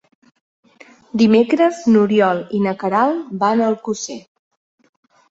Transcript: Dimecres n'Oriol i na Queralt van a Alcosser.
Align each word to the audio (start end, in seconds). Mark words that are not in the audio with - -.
Dimecres 1.21 1.81
n'Oriol 1.95 2.41
i 2.59 2.61
na 2.67 2.73
Queralt 2.83 3.35
van 3.43 3.61
a 3.61 3.69
Alcosser. 3.73 4.17